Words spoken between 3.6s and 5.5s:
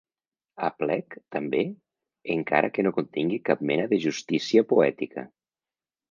mena de justícia poètica.